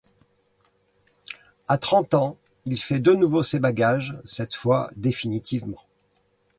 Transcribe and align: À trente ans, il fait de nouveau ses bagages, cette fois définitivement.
À 1.67 1.77
trente 1.77 2.15
ans, 2.15 2.35
il 2.65 2.79
fait 2.79 2.99
de 2.99 3.13
nouveau 3.13 3.43
ses 3.43 3.59
bagages, 3.59 4.17
cette 4.23 4.55
fois 4.55 4.89
définitivement. 4.95 5.83